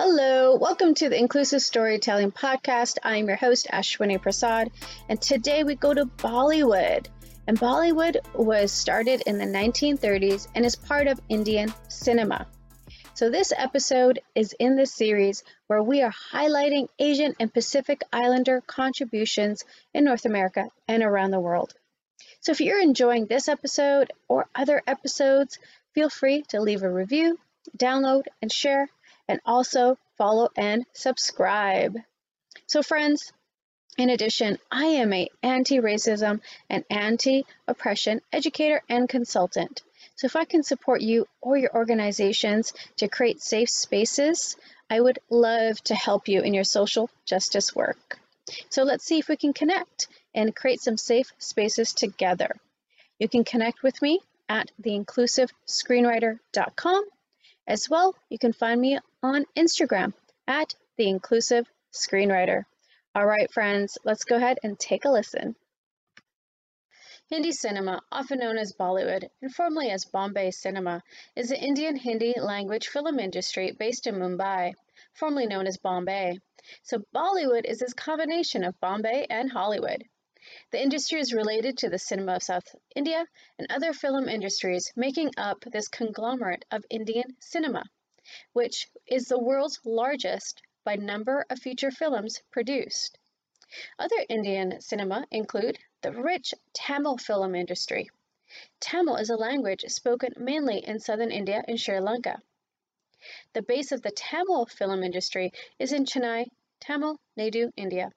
Hello, 0.00 0.56
welcome 0.56 0.92
to 0.94 1.08
the 1.08 1.16
Inclusive 1.16 1.62
Storytelling 1.62 2.32
Podcast. 2.32 2.98
I'm 3.04 3.28
your 3.28 3.36
host, 3.36 3.68
Ashwini 3.72 4.20
Prasad, 4.20 4.72
and 5.08 5.22
today 5.22 5.62
we 5.62 5.76
go 5.76 5.94
to 5.94 6.04
Bollywood. 6.04 7.06
And 7.46 7.56
Bollywood 7.56 8.16
was 8.34 8.72
started 8.72 9.22
in 9.24 9.38
the 9.38 9.44
1930s 9.44 10.48
and 10.52 10.66
is 10.66 10.74
part 10.74 11.06
of 11.06 11.20
Indian 11.28 11.72
cinema. 11.86 12.48
So, 13.14 13.30
this 13.30 13.52
episode 13.56 14.18
is 14.34 14.52
in 14.58 14.74
the 14.74 14.84
series 14.84 15.44
where 15.68 15.80
we 15.80 16.02
are 16.02 16.12
highlighting 16.32 16.88
Asian 16.98 17.36
and 17.38 17.54
Pacific 17.54 18.02
Islander 18.12 18.62
contributions 18.66 19.62
in 19.94 20.02
North 20.02 20.24
America 20.24 20.70
and 20.88 21.04
around 21.04 21.30
the 21.30 21.38
world. 21.38 21.72
So, 22.40 22.50
if 22.50 22.60
you're 22.60 22.82
enjoying 22.82 23.26
this 23.26 23.46
episode 23.46 24.12
or 24.26 24.48
other 24.56 24.82
episodes, 24.88 25.60
feel 25.94 26.10
free 26.10 26.42
to 26.48 26.60
leave 26.60 26.82
a 26.82 26.90
review, 26.90 27.38
download, 27.78 28.24
and 28.42 28.50
share 28.50 28.88
and 29.28 29.40
also 29.44 29.98
follow 30.16 30.48
and 30.56 30.86
subscribe. 30.92 31.98
So 32.66 32.82
friends, 32.82 33.32
in 33.96 34.10
addition, 34.10 34.58
I 34.70 34.86
am 34.86 35.12
a 35.12 35.28
anti-racism 35.42 36.40
and 36.68 36.84
anti-oppression 36.90 38.20
educator 38.32 38.82
and 38.88 39.08
consultant. 39.08 39.82
So 40.16 40.26
if 40.26 40.36
I 40.36 40.44
can 40.44 40.62
support 40.62 41.00
you 41.00 41.26
or 41.40 41.56
your 41.56 41.74
organizations 41.74 42.72
to 42.96 43.08
create 43.08 43.40
safe 43.40 43.70
spaces, 43.70 44.56
I 44.90 45.00
would 45.00 45.18
love 45.30 45.80
to 45.84 45.94
help 45.94 46.28
you 46.28 46.40
in 46.40 46.54
your 46.54 46.64
social 46.64 47.08
justice 47.24 47.74
work. 47.74 48.18
So 48.68 48.82
let's 48.82 49.04
see 49.04 49.18
if 49.18 49.28
we 49.28 49.36
can 49.36 49.52
connect 49.52 50.08
and 50.34 50.54
create 50.54 50.80
some 50.80 50.98
safe 50.98 51.32
spaces 51.38 51.92
together. 51.92 52.56
You 53.18 53.28
can 53.28 53.44
connect 53.44 53.82
with 53.82 54.00
me 54.02 54.20
at 54.48 54.70
theinclusivescreenwriter.com 54.82 57.04
as 57.66 57.88
well, 57.88 58.14
you 58.28 58.38
can 58.38 58.52
find 58.52 58.78
me 58.78 58.98
on 59.24 59.46
Instagram 59.56 60.12
at 60.46 60.74
The 60.98 61.08
Inclusive 61.08 61.66
Screenwriter. 61.90 62.66
All 63.14 63.24
right, 63.24 63.50
friends, 63.50 63.96
let's 64.04 64.24
go 64.24 64.36
ahead 64.36 64.58
and 64.62 64.78
take 64.78 65.06
a 65.06 65.10
listen. 65.10 65.56
Hindi 67.30 67.52
cinema, 67.52 68.02
often 68.12 68.40
known 68.40 68.58
as 68.58 68.74
Bollywood 68.74 69.30
and 69.40 69.54
formerly 69.54 69.90
as 69.90 70.04
Bombay 70.04 70.50
cinema, 70.50 71.02
is 71.34 71.48
the 71.48 71.58
Indian 71.58 71.96
Hindi 71.96 72.34
language 72.38 72.88
film 72.88 73.18
industry 73.18 73.72
based 73.72 74.06
in 74.06 74.16
Mumbai, 74.16 74.74
formerly 75.14 75.46
known 75.46 75.66
as 75.66 75.78
Bombay. 75.78 76.38
So 76.82 77.02
Bollywood 77.14 77.64
is 77.64 77.78
this 77.78 77.94
combination 77.94 78.62
of 78.62 78.78
Bombay 78.78 79.26
and 79.30 79.50
Hollywood. 79.50 80.04
The 80.70 80.82
industry 80.82 81.18
is 81.20 81.32
related 81.32 81.78
to 81.78 81.88
the 81.88 81.98
cinema 81.98 82.34
of 82.34 82.42
South 82.42 82.76
India 82.94 83.24
and 83.58 83.68
other 83.70 83.94
film 83.94 84.28
industries, 84.28 84.92
making 84.94 85.30
up 85.38 85.60
this 85.62 85.88
conglomerate 85.88 86.66
of 86.70 86.84
Indian 86.90 87.34
cinema, 87.40 87.84
which 88.52 88.88
is 89.06 89.28
the 89.28 89.38
world's 89.38 89.80
largest 89.84 90.62
by 90.84 90.96
number 90.96 91.44
of 91.50 91.58
feature 91.58 91.90
films 91.90 92.42
produced. 92.50 93.18
Other 93.98 94.24
Indian 94.28 94.80
cinema 94.80 95.26
include 95.30 95.78
the 96.02 96.12
rich 96.12 96.54
Tamil 96.74 97.18
film 97.18 97.54
industry. 97.54 98.10
Tamil 98.78 99.16
is 99.16 99.30
a 99.30 99.36
language 99.36 99.84
spoken 99.88 100.32
mainly 100.36 100.78
in 100.78 101.00
southern 101.00 101.32
India 101.32 101.64
and 101.66 101.80
Sri 101.80 101.98
Lanka. 101.98 102.40
The 103.54 103.62
base 103.62 103.90
of 103.90 104.02
the 104.02 104.10
Tamil 104.10 104.66
film 104.66 105.02
industry 105.02 105.52
is 105.78 105.92
in 105.92 106.04
Chennai, 106.04 106.50
Tamil 106.78 107.18
Nadu, 107.38 107.72
India. 107.76 108.12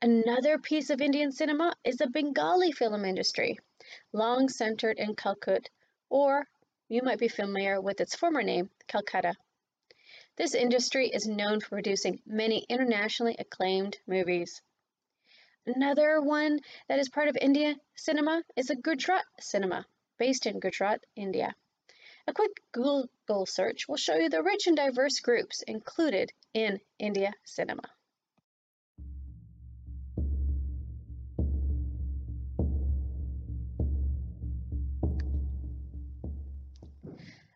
Another 0.00 0.58
piece 0.58 0.90
of 0.90 1.00
Indian 1.00 1.32
cinema 1.32 1.74
is 1.82 1.96
the 1.96 2.06
Bengali 2.06 2.72
film 2.72 3.04
industry, 3.04 3.58
long 4.12 4.48
centered 4.48 4.98
in 4.98 5.16
Kolkata, 5.16 5.66
or 6.08 6.46
you 6.94 7.02
might 7.02 7.18
be 7.18 7.26
familiar 7.26 7.80
with 7.80 8.00
its 8.00 8.14
former 8.14 8.40
name, 8.40 8.70
Calcutta. 8.86 9.34
This 10.36 10.54
industry 10.54 11.08
is 11.08 11.26
known 11.26 11.58
for 11.58 11.70
producing 11.70 12.22
many 12.24 12.64
internationally 12.68 13.34
acclaimed 13.36 13.98
movies. 14.06 14.62
Another 15.66 16.20
one 16.20 16.60
that 16.88 17.00
is 17.00 17.08
part 17.08 17.26
of 17.26 17.36
India 17.40 17.74
cinema 17.96 18.44
is 18.54 18.66
the 18.66 18.76
Gujarat 18.76 19.24
cinema, 19.40 19.84
based 20.18 20.46
in 20.46 20.60
Gujarat, 20.60 21.00
India. 21.16 21.52
A 22.28 22.32
quick 22.32 22.62
Google 22.70 23.46
search 23.46 23.88
will 23.88 23.96
show 23.96 24.14
you 24.14 24.28
the 24.28 24.44
rich 24.44 24.68
and 24.68 24.76
diverse 24.76 25.18
groups 25.18 25.62
included 25.62 26.32
in 26.52 26.80
India 27.00 27.32
cinema. 27.44 27.90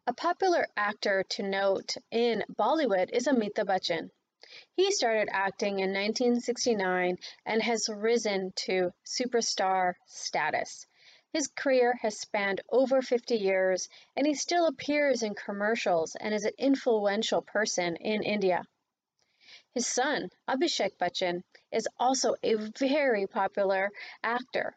A 0.08 0.14
popular 0.14 0.66
actor 0.74 1.22
to 1.22 1.42
note 1.42 1.98
in 2.10 2.42
Bollywood 2.58 3.10
is 3.10 3.26
Amitabh 3.26 3.66
Bachchan. 3.66 4.10
He 4.72 4.91
started 4.91 5.28
acting 5.30 5.80
in 5.80 5.92
1969 5.92 7.19
and 7.44 7.62
has 7.62 7.91
risen 7.91 8.52
to 8.64 8.94
superstar 9.04 9.97
status. 10.06 10.86
His 11.34 11.48
career 11.48 11.92
has 12.00 12.18
spanned 12.18 12.62
over 12.70 13.02
50 13.02 13.36
years 13.36 13.91
and 14.16 14.26
he 14.26 14.32
still 14.32 14.66
appears 14.66 15.22
in 15.22 15.34
commercials 15.34 16.16
and 16.18 16.32
is 16.32 16.47
an 16.47 16.54
influential 16.56 17.42
person 17.42 17.97
in 17.97 18.22
India. 18.22 18.64
His 19.74 19.86
son, 19.86 20.30
Abhishek 20.48 20.97
Bachchan, 20.97 21.44
is 21.70 21.86
also 21.98 22.34
a 22.42 22.54
very 22.54 23.26
popular 23.26 23.91
actor. 24.22 24.74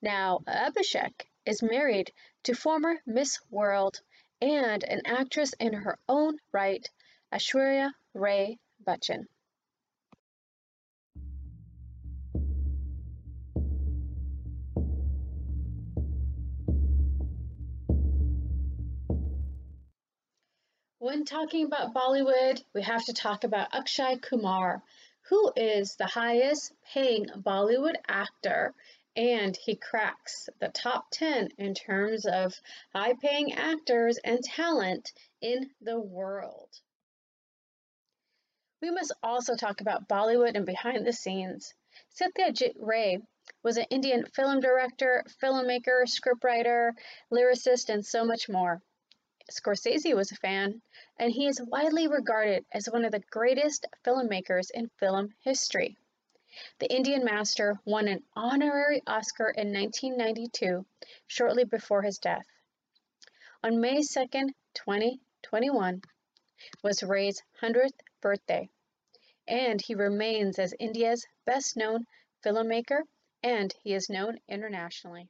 Now, 0.00 0.38
Abhishek 0.48 1.27
is 1.48 1.62
married 1.62 2.12
to 2.42 2.54
former 2.54 2.96
Miss 3.06 3.38
World 3.50 4.02
and 4.42 4.84
an 4.84 5.00
actress 5.06 5.54
in 5.58 5.72
her 5.72 5.98
own 6.06 6.36
right, 6.52 6.86
Aishwarya 7.32 7.90
Rai 8.12 8.58
Bachchan. 8.86 9.24
When 20.98 21.24
talking 21.24 21.64
about 21.64 21.94
Bollywood, 21.94 22.62
we 22.74 22.82
have 22.82 23.06
to 23.06 23.14
talk 23.14 23.44
about 23.44 23.74
Akshay 23.74 24.18
Kumar, 24.18 24.82
who 25.30 25.50
is 25.56 25.96
the 25.96 26.06
highest 26.06 26.74
paying 26.92 27.24
Bollywood 27.24 27.94
actor 28.06 28.74
and 29.18 29.56
he 29.56 29.74
cracks 29.74 30.48
the 30.60 30.68
top 30.68 31.10
10 31.10 31.48
in 31.58 31.74
terms 31.74 32.24
of 32.24 32.54
high 32.94 33.14
paying 33.14 33.52
actors 33.52 34.16
and 34.18 34.44
talent 34.44 35.12
in 35.40 35.68
the 35.80 35.98
world. 35.98 36.70
We 38.80 38.92
must 38.92 39.12
also 39.20 39.56
talk 39.56 39.80
about 39.80 40.08
Bollywood 40.08 40.54
and 40.54 40.64
behind 40.64 41.04
the 41.04 41.12
scenes. 41.12 41.74
Satyajit 42.14 42.74
Ray 42.76 43.18
was 43.64 43.76
an 43.76 43.86
Indian 43.90 44.24
film 44.24 44.60
director, 44.60 45.24
filmmaker, 45.42 46.04
scriptwriter, 46.06 46.92
lyricist, 47.32 47.88
and 47.88 48.06
so 48.06 48.24
much 48.24 48.48
more. 48.48 48.80
Scorsese 49.50 50.14
was 50.14 50.30
a 50.30 50.36
fan, 50.36 50.80
and 51.18 51.32
he 51.32 51.48
is 51.48 51.60
widely 51.60 52.06
regarded 52.06 52.64
as 52.70 52.86
one 52.86 53.04
of 53.04 53.10
the 53.10 53.24
greatest 53.30 53.84
filmmakers 54.04 54.70
in 54.72 54.88
film 55.00 55.34
history. 55.40 55.96
The 56.78 56.90
Indian 56.90 57.24
Master 57.24 57.78
won 57.84 58.08
an 58.08 58.24
honorary 58.34 59.02
Oscar 59.06 59.50
in 59.50 59.70
1992, 59.70 60.86
shortly 61.26 61.64
before 61.64 62.00
his 62.00 62.18
death. 62.18 62.46
On 63.62 63.80
May 63.80 64.00
2, 64.00 64.26
2021, 64.72 66.02
was 66.82 67.02
Ray's 67.02 67.42
100th 67.60 68.00
birthday, 68.22 68.70
and 69.46 69.80
he 69.80 69.94
remains 69.94 70.58
as 70.58 70.74
India's 70.78 71.26
best 71.44 71.76
known 71.76 72.06
filmmaker, 72.42 73.02
and 73.42 73.74
he 73.82 73.92
is 73.92 74.08
known 74.08 74.40
internationally. 74.48 75.28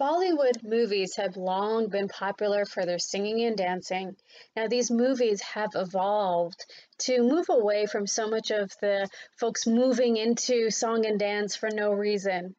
Bollywood 0.00 0.62
movies 0.62 1.16
have 1.16 1.36
long 1.36 1.88
been 1.88 2.06
popular 2.06 2.64
for 2.64 2.86
their 2.86 3.00
singing 3.00 3.42
and 3.42 3.56
dancing. 3.56 4.16
Now, 4.54 4.68
these 4.68 4.92
movies 4.92 5.42
have 5.42 5.72
evolved 5.74 6.64
to 6.98 7.20
move 7.20 7.48
away 7.48 7.86
from 7.86 8.06
so 8.06 8.28
much 8.28 8.52
of 8.52 8.72
the 8.80 9.10
folks 9.34 9.66
moving 9.66 10.16
into 10.16 10.70
song 10.70 11.04
and 11.04 11.18
dance 11.18 11.56
for 11.56 11.68
no 11.68 11.90
reason. 11.90 12.54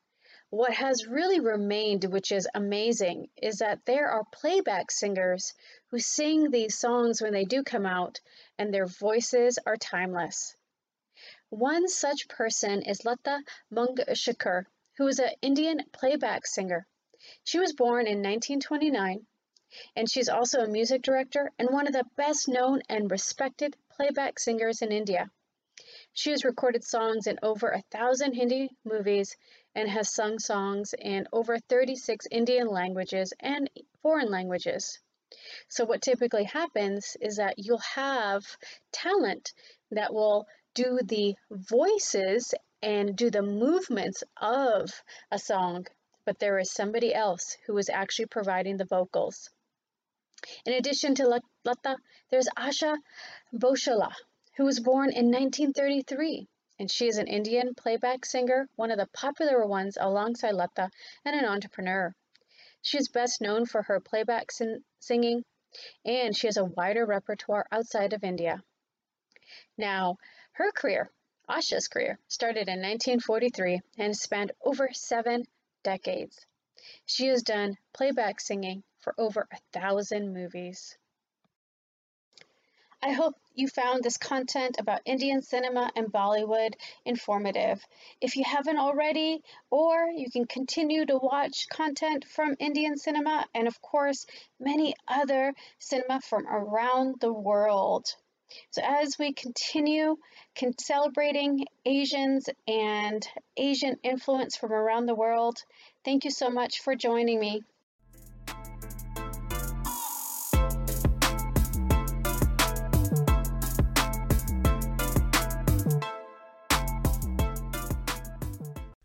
What 0.50 0.74
has 0.74 1.08
really 1.08 1.40
remained, 1.40 2.04
which 2.04 2.34
is 2.34 2.50
amazing, 2.54 3.30
is 3.38 3.60
that 3.60 3.86
there 3.86 4.10
are 4.10 4.26
playback 4.34 4.92
singers 4.92 5.54
who 5.92 6.00
sing 6.00 6.52
these 6.52 6.78
songs 6.78 7.22
when 7.22 7.32
they 7.32 7.46
do 7.46 7.64
come 7.64 7.86
out, 7.86 8.20
and 8.58 8.74
their 8.74 8.86
voices 8.86 9.58
are 9.66 9.78
timeless. 9.78 10.58
One 11.48 11.88
such 11.88 12.28
person 12.28 12.82
is 12.82 13.06
Lata 13.06 13.42
Mangeshkar, 13.72 14.66
who 14.98 15.08
is 15.08 15.20
an 15.20 15.32
Indian 15.42 15.86
playback 15.94 16.46
singer. 16.46 16.86
She 17.44 17.60
was 17.60 17.74
born 17.74 18.08
in 18.08 18.24
1929, 18.24 19.28
and 19.96 20.10
she's 20.10 20.30
also 20.30 20.62
a 20.62 20.68
music 20.68 21.02
director 21.02 21.52
and 21.60 21.70
one 21.70 21.86
of 21.86 21.94
the 21.94 22.06
best 22.16 22.48
known 22.48 22.82
and 22.88 23.12
respected 23.12 23.76
playback 23.90 24.40
singers 24.40 24.82
in 24.82 24.92
India. 24.92 25.30
She 26.14 26.32
has 26.32 26.44
recorded 26.44 26.84
songs 26.84 27.28
in 27.28 27.40
over 27.44 27.72
a 27.72 27.84
thousand 27.92 28.34
Hindi 28.34 28.70
movies 28.84 29.38
and 29.76 29.90
has 29.90 30.14
sung 30.14 30.40
songs 30.40 30.94
in 30.98 31.28
over 31.32 31.60
36 31.60 32.26
Indian 32.32 32.68
languages 32.68 33.34
and 33.40 33.70
foreign 34.02 34.30
languages. 34.30 35.00
So, 35.68 35.86
what 35.86 36.02
typically 36.02 36.46
happens 36.46 37.16
is 37.22 37.36
that 37.36 37.56
you'll 37.58 37.78
have 37.78 38.58
talent 38.92 39.54
that 39.92 40.14
will 40.14 40.48
do 40.74 41.00
the 41.04 41.36
voices 41.52 42.54
and 42.82 43.16
do 43.16 43.30
the 43.30 43.42
movements 43.42 44.24
of 44.38 45.04
a 45.32 45.38
song, 45.38 45.86
but 46.30 46.38
there 46.38 46.60
is 46.60 46.72
somebody 46.72 47.12
else 47.12 47.58
who 47.66 47.76
is 47.80 47.90
actually 47.90 48.28
providing 48.28 48.78
the 48.78 48.86
vocals. 48.86 49.50
In 50.64 50.74
addition 50.74 51.16
to 51.16 51.42
Lata, 51.66 51.98
there's 52.30 52.48
Asha 52.50 52.98
Bhosle, 53.52 54.14
who 54.56 54.64
was 54.64 54.80
born 54.80 55.10
in 55.10 55.32
1933, 55.32 56.48
and 56.78 56.92
she 56.92 57.08
is 57.08 57.18
an 57.18 57.26
Indian 57.26 57.74
playback 57.74 58.26
singer, 58.26 58.70
one 58.76 58.92
of 58.92 59.00
the 59.00 59.08
popular 59.08 59.66
ones 59.66 59.98
alongside 60.00 60.54
Lata, 60.54 60.92
and 61.26 61.36
an 61.36 61.46
entrepreneur. 61.46 62.14
She 62.84 63.00
is 63.00 63.10
best 63.10 63.42
known 63.42 63.66
for 63.66 63.82
her 63.82 64.00
playback 64.00 64.52
sin- 64.52 64.84
singing, 65.00 65.44
and 66.06 66.38
she 66.38 66.46
has 66.46 66.58
a 66.58 66.64
wider 66.64 67.08
repertoire 67.08 67.66
outside 67.72 68.14
of 68.14 68.24
India. 68.24 68.62
Now, 69.80 70.18
her 70.52 70.72
career, 70.74 71.10
Asha's 71.50 71.88
career, 71.88 72.20
started 72.28 72.68
in 72.68 72.84
1943 72.84 73.82
and 73.98 74.16
spanned 74.16 74.52
over 74.64 74.90
seven 74.94 75.48
decades. 75.84 76.46
She 77.06 77.28
has 77.28 77.44
done 77.44 77.78
playback 77.94 78.40
singing 78.40 78.84
for 79.00 79.14
over 79.18 79.48
a 79.52 79.58
thousand 79.74 80.34
movies. 80.34 80.98
I 83.02 83.14
hope 83.14 83.36
you 83.54 83.70
found 83.70 84.04
this 84.04 84.18
content 84.18 84.76
about 84.78 85.02
Indian 85.06 85.42
cinema 85.42 85.90
and 85.96 86.12
Bollywood 86.12 86.74
informative. 87.06 87.82
If 88.20 88.36
you 88.36 88.44
haven't 88.44 88.78
already, 88.78 89.42
or 89.70 90.08
you 90.08 90.30
can 90.30 90.46
continue 90.46 91.06
to 91.06 91.18
watch 91.18 91.70
content 91.70 92.26
from 92.26 92.58
Indian 92.60 92.98
cinema 92.98 93.46
and, 93.54 93.70
of 93.70 93.82
course, 93.82 94.26
many 94.60 94.96
other 95.08 95.54
cinema 95.78 96.20
from 96.20 96.46
around 96.46 97.22
the 97.22 97.32
world. 97.32 98.16
So, 98.72 98.82
as 98.84 99.18
we 99.18 99.34
continue 99.34 100.18
con- 100.58 100.78
celebrating 100.80 101.66
Asians 101.86 102.50
and 102.68 103.26
Asian 103.58 103.98
influence 104.04 104.56
from 104.56 104.72
around 104.72 105.06
the 105.06 105.16
world, 105.16 105.64
thank 106.04 106.26
you 106.26 106.32
so 106.32 106.50
much 106.50 106.82
for 106.82 106.96
joining 106.96 107.40
me. 107.40 107.64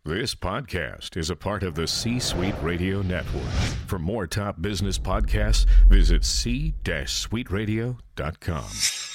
This 0.06 0.34
podcast 0.34 1.16
is 1.16 1.30
a 1.30 1.36
part 1.36 1.62
of 1.62 1.74
the 1.74 1.86
C 1.86 2.18
Suite 2.18 2.54
Radio 2.62 3.02
Network. 3.02 3.50
For 3.86 3.98
more 3.98 4.26
top 4.26 4.60
business 4.60 4.98
podcasts, 4.98 5.66
visit 5.88 6.24
c-suiteradio.com. 6.24 9.13